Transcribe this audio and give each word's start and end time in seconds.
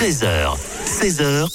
13h, 0.00 0.56
16h, 0.86 1.44
100% 1.44 1.46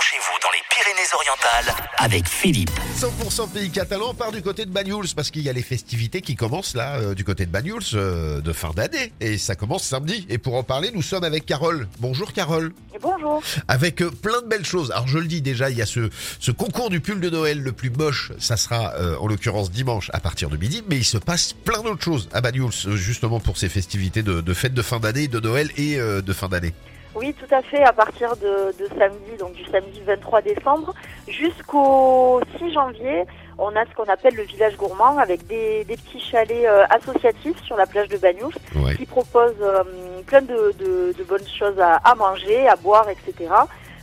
chez 0.00 0.16
vous 0.20 0.38
dans 0.40 0.52
les 0.52 0.62
Pyrénées-Orientales 0.70 1.74
avec 1.98 2.28
Philippe. 2.28 2.70
100% 2.96 3.50
pays 3.50 3.70
catalan, 3.70 4.10
on 4.10 4.14
part 4.14 4.30
du 4.30 4.40
côté 4.40 4.66
de 4.66 4.70
Banyuls 4.70 5.08
parce 5.16 5.32
qu'il 5.32 5.42
y 5.42 5.48
a 5.48 5.52
les 5.52 5.62
festivités 5.62 6.20
qui 6.20 6.36
commencent 6.36 6.76
là 6.76 6.98
euh, 6.98 7.14
du 7.16 7.24
côté 7.24 7.44
de 7.44 7.50
Banyuls 7.50 7.82
euh, 7.94 8.40
de 8.40 8.52
fin 8.52 8.70
d'année 8.70 9.12
et 9.18 9.36
ça 9.36 9.56
commence 9.56 9.82
samedi. 9.82 10.28
Et 10.28 10.38
pour 10.38 10.54
en 10.54 10.62
parler, 10.62 10.92
nous 10.94 11.02
sommes 11.02 11.24
avec 11.24 11.44
Carole. 11.44 11.88
Bonjour 11.98 12.32
Carole. 12.32 12.72
Bonjour. 13.02 13.42
Avec 13.66 14.00
euh, 14.00 14.12
plein 14.12 14.42
de 14.42 14.46
belles 14.46 14.64
choses. 14.64 14.92
Alors 14.92 15.08
je 15.08 15.18
le 15.18 15.26
dis 15.26 15.42
déjà, 15.42 15.68
il 15.68 15.76
y 15.76 15.82
a 15.82 15.86
ce, 15.86 16.08
ce 16.38 16.52
concours 16.52 16.88
du 16.88 17.00
pull 17.00 17.18
de 17.18 17.30
Noël 17.30 17.60
le 17.60 17.72
plus 17.72 17.90
moche. 17.90 18.30
Ça 18.38 18.56
sera 18.56 18.94
euh, 18.94 19.16
en 19.18 19.26
l'occurrence 19.26 19.72
dimanche 19.72 20.08
à 20.12 20.20
partir 20.20 20.50
de 20.50 20.56
midi, 20.56 20.84
mais 20.88 20.98
il 20.98 21.04
se 21.04 21.18
passe 21.18 21.52
plein 21.52 21.82
d'autres 21.82 22.04
choses 22.04 22.28
à 22.32 22.40
Banyuls 22.40 22.94
justement 22.94 23.40
pour 23.40 23.58
ces 23.58 23.68
festivités 23.68 24.22
de, 24.22 24.40
de 24.40 24.54
fêtes 24.54 24.74
de 24.74 24.82
fin 24.82 25.00
d'année, 25.00 25.26
de 25.26 25.40
Noël 25.40 25.68
et 25.76 25.98
euh, 25.98 26.22
de 26.22 26.32
fin 26.32 26.48
d'année. 26.48 26.72
Oui, 27.16 27.34
tout 27.34 27.52
à 27.54 27.62
fait. 27.62 27.82
À 27.82 27.92
partir 27.92 28.36
de, 28.36 28.74
de 28.78 28.88
samedi, 28.98 29.36
donc 29.38 29.52
du 29.54 29.64
samedi 29.64 30.00
23 30.06 30.42
décembre 30.42 30.94
jusqu'au 31.26 32.40
6 32.58 32.72
janvier, 32.72 33.24
on 33.58 33.74
a 33.74 33.84
ce 33.86 33.94
qu'on 33.96 34.04
appelle 34.12 34.34
le 34.34 34.42
village 34.42 34.76
gourmand 34.76 35.18
avec 35.18 35.46
des, 35.46 35.84
des 35.84 35.96
petits 35.96 36.20
chalets 36.20 36.66
euh, 36.66 36.84
associatifs 36.90 37.60
sur 37.64 37.76
la 37.76 37.86
plage 37.86 38.08
de 38.08 38.18
Bagnoul 38.18 38.52
Ouais. 38.76 38.94
qui 38.96 39.06
proposent 39.06 39.54
euh, 39.62 39.82
plein 40.26 40.42
de, 40.42 40.74
de- 40.78 41.14
de 41.16 41.24
bonnes 41.24 41.46
choses 41.58 41.78
à, 41.80 41.96
à 41.96 42.14
manger, 42.14 42.68
à 42.68 42.76
boire, 42.76 43.06
etc. 43.08 43.50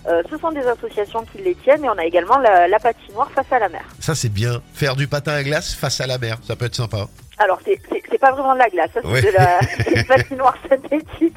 Euh, 0.07 0.21
ce 0.29 0.37
sont 0.37 0.51
des 0.51 0.65
associations 0.67 1.23
qui 1.31 1.37
les 1.37 1.55
tiennent 1.55 1.85
et 1.85 1.89
on 1.89 1.97
a 1.97 2.05
également 2.05 2.37
la, 2.39 2.67
la 2.67 2.79
patinoire 2.79 3.29
face 3.31 3.51
à 3.51 3.59
la 3.59 3.69
mer. 3.69 3.83
Ça 3.99 4.15
c'est 4.15 4.29
bien. 4.33 4.61
Faire 4.73 4.95
du 4.95 5.07
patin 5.07 5.33
à 5.33 5.43
glace 5.43 5.75
face 5.75 6.01
à 6.01 6.07
la 6.07 6.17
mer, 6.17 6.37
ça 6.43 6.55
peut 6.55 6.65
être 6.65 6.75
sympa. 6.75 7.07
Alors, 7.37 7.59
c'est- 7.65 7.79
pas 8.23 8.31
vraiment 8.31 8.53
de 8.53 8.59
la 8.59 8.69
glace, 8.69 8.89
c'est 8.93 9.01
de 9.21 9.33
la 9.37 10.03
patinoire 10.15 10.55
synthétique. 10.69 11.35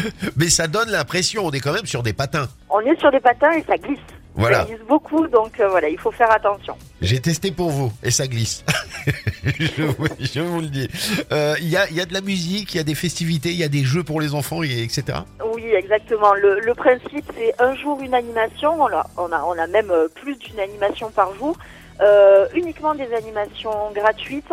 Mais 0.36 0.48
ça 0.48 0.66
donne 0.66 0.90
l'impression, 0.90 1.44
on 1.46 1.50
est 1.52 1.60
quand 1.60 1.72
même 1.72 1.86
sur 1.86 2.02
des 2.02 2.12
patins. 2.12 2.48
On 2.70 2.80
est 2.80 2.98
sur 2.98 3.10
des 3.10 3.20
patins 3.20 3.52
et 3.52 3.62
ça 3.64 3.76
glisse. 3.76 3.98
Voilà. 4.34 4.60
Ça 4.60 4.64
glisse 4.66 4.86
beaucoup, 4.86 5.26
donc 5.28 5.58
euh, 5.60 5.68
voilà, 5.68 5.88
il 5.88 5.98
faut 5.98 6.10
faire 6.10 6.30
attention. 6.30 6.76
J'ai 7.00 7.20
testé 7.20 7.50
pour 7.52 7.70
vous 7.70 7.90
et 8.02 8.10
ça 8.10 8.26
glisse. 8.26 8.64
je, 9.44 9.82
vous, 9.82 10.06
je 10.20 10.40
vous 10.40 10.60
le 10.60 10.66
dis. 10.66 10.88
Euh, 11.32 11.54
Il 11.60 11.68
y, 11.68 11.76
a, 11.76 11.90
y 11.90 12.00
a 12.00 12.04
de 12.06 12.12
la 12.12 12.20
musique, 12.20 12.74
il 12.74 12.76
y 12.76 12.80
a 12.80 12.84
des 12.84 12.94
festivités, 12.94 13.50
il 13.50 13.56
y 13.56 13.64
a 13.64 13.68
des 13.68 13.84
jeux 13.84 14.02
pour 14.04 14.20
les 14.20 14.34
enfants, 14.34 14.62
et 14.62 14.82
etc. 14.82 15.18
Oui, 15.54 15.64
exactement. 15.74 16.34
Le, 16.34 16.60
le 16.60 16.74
principe, 16.74 17.24
c'est 17.36 17.54
un 17.58 17.74
jour 17.76 17.98
une 18.02 18.14
animation. 18.14 18.74
On 18.78 18.88
a, 18.88 19.06
on 19.16 19.32
a, 19.32 19.42
on 19.44 19.58
a 19.58 19.66
même 19.68 19.90
euh, 19.90 20.08
plus 20.14 20.36
d'une 20.36 20.60
animation 20.60 21.10
par 21.10 21.34
jour. 21.36 21.56
Euh, 22.02 22.46
uniquement 22.54 22.94
des 22.94 23.10
animations 23.14 23.90
gratuites. 23.94 24.52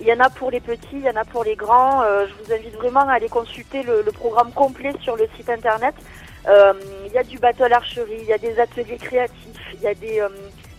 Il 0.00 0.06
y 0.06 0.12
en 0.12 0.20
a 0.20 0.30
pour 0.30 0.50
les 0.50 0.60
petits, 0.60 0.86
il 0.92 1.02
y 1.02 1.10
en 1.10 1.16
a 1.16 1.24
pour 1.24 1.44
les 1.44 1.56
grands. 1.56 2.02
Euh, 2.02 2.26
je 2.26 2.44
vous 2.44 2.52
invite 2.52 2.74
vraiment 2.74 3.08
à 3.08 3.14
aller 3.14 3.28
consulter 3.28 3.82
le, 3.82 4.02
le 4.02 4.12
programme 4.12 4.52
complet 4.52 4.92
sur 5.02 5.16
le 5.16 5.28
site 5.36 5.50
internet. 5.50 5.94
Euh, 6.46 6.72
il 7.06 7.12
y 7.12 7.18
a 7.18 7.24
du 7.24 7.38
battle 7.38 7.72
archerie, 7.72 8.18
il 8.20 8.26
y 8.26 8.32
a 8.32 8.38
des 8.38 8.58
ateliers 8.60 8.96
créatifs, 8.96 9.74
il 9.74 9.80
y 9.80 9.88
a 9.88 9.94
des, 9.94 10.20
euh, 10.20 10.28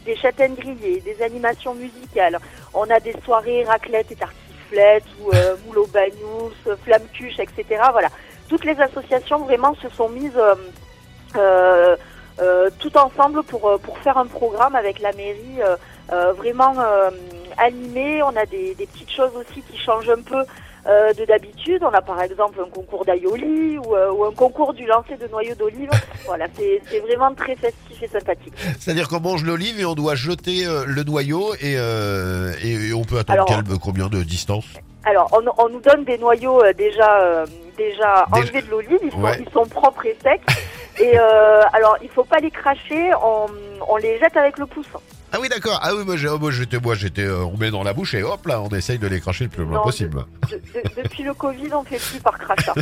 des 0.05 0.15
châtaignes 0.15 0.55
grillées, 0.55 1.01
des 1.01 1.21
animations 1.21 1.75
musicales. 1.75 2.39
On 2.73 2.89
a 2.89 2.99
des 2.99 3.13
soirées 3.23 3.63
raclette 3.65 4.11
et 4.11 4.15
tartiflette 4.15 5.03
ou 5.21 5.31
euh, 5.33 5.55
moule 5.65 5.79
au 5.79 5.87
bagnous, 5.87 6.51
flamme 6.83 7.07
cuche, 7.13 7.39
etc. 7.39 7.81
Voilà 7.91 8.09
toutes 8.47 8.65
les 8.65 8.79
associations 8.81 9.39
vraiment 9.45 9.75
se 9.75 9.89
sont 9.89 10.09
mises 10.09 10.41
euh, 11.35 11.95
euh, 12.41 12.69
tout 12.79 12.97
ensemble 12.97 13.43
pour, 13.43 13.79
pour 13.79 13.97
faire 13.99 14.17
un 14.17 14.25
programme 14.25 14.75
avec 14.75 14.99
la 14.99 15.11
mairie 15.13 15.59
vraiment 16.35 16.73
animé. 17.59 18.21
On 18.23 18.35
a 18.35 18.45
des, 18.45 18.75
des 18.75 18.85
petites 18.87 19.11
choses 19.11 19.31
aussi 19.35 19.61
qui 19.61 19.77
changent 19.77 20.09
un 20.09 20.21
peu 20.21 20.43
euh, 20.87 21.13
de 21.13 21.25
d'habitude. 21.25 21.83
On 21.83 21.93
a 21.93 22.01
par 22.01 22.21
exemple 22.21 22.59
un 22.65 22.69
concours 22.69 23.05
d'aïoli 23.05 23.77
ou, 23.77 23.95
euh, 23.95 24.11
ou 24.11 24.25
un 24.25 24.31
concours 24.33 24.73
du 24.73 24.85
lancer 24.85 25.15
de 25.17 25.27
noyaux 25.27 25.55
d'olive. 25.55 25.89
voilà, 26.25 26.45
c'est 26.57 26.99
vraiment 26.99 27.33
très 27.35 27.55
festif 27.55 28.01
et 28.01 28.07
sympathique. 28.07 28.53
C'est-à-dire 28.79 29.07
qu'on 29.09 29.19
mange 29.19 29.43
l'olive 29.43 29.79
et 29.79 29.85
on 29.85 29.95
doit 29.95 30.15
jeter 30.15 30.65
euh, 30.65 30.83
le 30.87 31.03
noyau 31.03 31.53
et, 31.61 31.73
et, 31.73 32.87
et 32.89 32.93
on 32.93 33.03
peut 33.03 33.17
attendre 33.19 33.43
Alors- 33.49 33.63
quel- 33.67 33.77
combien 33.79 34.07
de 34.07 34.23
distance? 34.23 34.65
Alors, 35.05 35.29
on, 35.31 35.63
on 35.63 35.69
nous 35.69 35.79
donne 35.79 36.03
des 36.03 36.17
noyaux 36.17 36.61
déjà, 36.77 37.45
déjà 37.77 38.25
enlevés 38.33 38.61
de 38.61 38.69
l'olive, 38.69 38.99
ils, 39.01 39.11
sont- 39.11 39.21
Ouais. 39.21 39.37
ils 39.39 39.49
sont 39.53 39.65
propres 39.65 40.05
et 40.05 40.17
secs. 40.21 40.41
Et 40.99 41.17
alors, 41.17 41.95
il 42.03 42.09
faut 42.09 42.25
pas 42.25 42.39
les 42.39 42.51
cracher, 42.51 43.11
on, 43.23 43.45
on 43.87 43.95
les 43.95 44.19
jette 44.19 44.35
avec 44.35 44.57
le 44.57 44.65
pouce. 44.65 44.85
Ah 45.31 45.37
oui 45.39 45.47
d'accord. 45.49 45.79
Ah 45.83 45.93
oui 45.95 46.03
moi 46.05 46.17
j'ai- 46.17 46.27
moi, 46.29 46.51
j'étais 46.51 46.79
moi 46.79 46.95
j'étais 46.95 47.23
euh, 47.23 47.43
on 47.45 47.55
met 47.57 47.69
dans 47.71 47.83
la 47.83 47.93
bouche 47.93 48.13
et 48.15 48.23
hop 48.23 48.45
là 48.47 48.61
on 48.61 48.69
essaye 48.69 48.97
de 48.97 49.07
les 49.07 49.19
cracher 49.21 49.43
le 49.45 49.49
plus 49.51 49.63
loin 49.63 49.75
Non, 49.77 49.83
possible. 49.83 50.25
De- 50.49 50.55
de- 50.57 51.03
depuis 51.03 51.23
le 51.23 51.33
Covid, 51.33 51.71
on 51.73 51.83
fait 51.83 51.97
plus 51.99 52.19
par 52.19 52.37
crachat. 52.37 52.73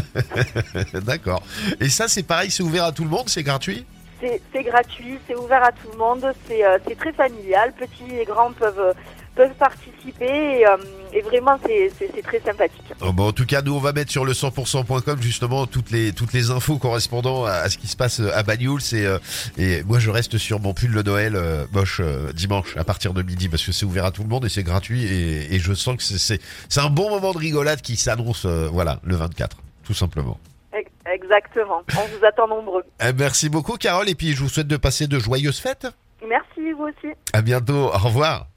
d'accord. 1.01 1.43
Et 1.81 1.89
ça 1.89 2.07
c'est 2.07 2.23
pareil, 2.23 2.49
c'est 2.51 2.63
ouvert 2.63 2.85
à 2.85 2.91
tout 2.91 3.03
le 3.03 3.09
monde, 3.09 3.27
c'est 3.27 3.43
gratuit? 3.43 3.85
C'est 4.21 4.41
c'est 4.53 4.63
gratuit, 4.63 5.19
c'est 5.27 5.35
ouvert 5.35 5.63
à 5.63 5.71
tout 5.71 5.89
le 5.91 5.97
monde, 5.97 6.25
c'est 6.47 6.65
euh, 6.65 6.77
c'est 6.87 6.97
très 6.97 7.11
familial, 7.13 7.73
petits 7.77 8.15
et 8.19 8.25
grands 8.25 8.51
peuvent, 8.53 8.79
euh, 8.79 8.93
peuvent 9.37 9.53
participer 9.53 10.25
et, 10.59 10.67
euh, 10.67 10.75
et 11.13 11.21
vraiment 11.21 11.57
c'est 11.65 12.21
très 12.23 12.41
sympathique. 12.41 12.81
Oh, 13.01 13.13
bon, 13.13 13.27
en 13.29 13.31
tout 13.31 13.45
cas, 13.45 13.61
nous, 13.61 13.73
on 13.75 13.79
va 13.79 13.93
mettre 13.93 14.11
sur 14.11 14.25
le 14.25 14.33
100%.com 14.33 15.21
justement 15.21 15.65
toutes 15.67 15.91
les 15.91 16.11
toutes 16.11 16.33
les 16.33 16.51
infos 16.51 16.77
correspondant 16.77 17.45
à, 17.45 17.51
à 17.51 17.69
ce 17.69 17.77
qui 17.77 17.87
se 17.87 17.95
passe 17.95 18.19
à 18.19 18.43
Bagnoul. 18.43 18.81
Et, 18.91 19.05
euh, 19.05 19.19
et 19.57 19.83
moi, 19.83 19.99
je 19.99 20.09
reste 20.09 20.37
sur 20.37 20.59
mon 20.59 20.73
pull 20.73 20.91
de 20.91 21.01
Noël 21.01 21.35
euh, 21.35 21.65
moche 21.71 22.01
euh, 22.03 22.33
dimanche 22.33 22.75
à 22.75 22.83
partir 22.83 23.13
de 23.13 23.21
midi 23.21 23.47
parce 23.47 23.63
que 23.65 23.71
c'est 23.71 23.85
ouvert 23.85 24.05
à 24.05 24.11
tout 24.11 24.23
le 24.23 24.29
monde 24.29 24.43
et 24.45 24.49
c'est 24.49 24.63
gratuit. 24.63 25.05
Et, 25.05 25.55
et 25.55 25.59
je 25.59 25.73
sens 25.73 25.95
que 25.95 26.03
c'est- 26.03 26.41
c'est 26.69 26.81
un 26.81 26.89
bon 26.89 27.09
moment 27.09 27.31
de 27.31 27.37
rigolade 27.37 27.81
qui 27.81 27.95
s'annonce, 27.95 28.45
euh, 28.45 28.67
voilà, 28.71 28.99
le 29.03 29.15
24, 29.15 29.57
tout 29.85 29.93
simplement. 29.93 30.39
Ex- 30.73 30.89
Exactement, 31.05 31.81
on 31.97 32.17
vous 32.17 32.25
attend 32.25 32.47
nombreux. 32.47 32.83
Eh, 33.07 33.13
merci 33.13 33.47
beaucoup, 33.49 33.77
Carole. 33.77 34.09
Et 34.09 34.15
puis, 34.15 34.33
je 34.33 34.41
vous 34.41 34.49
souhaite 34.49 34.67
de 34.67 34.77
passer 34.77 35.07
de 35.07 35.19
joyeuses 35.19 35.59
fêtes. 35.59 35.87
Merci 36.27 36.71
vous 36.77 36.85
aussi. 36.85 37.13
À 37.33 37.41
bientôt. 37.41 37.85
Au 37.93 37.97
revoir. 37.97 38.47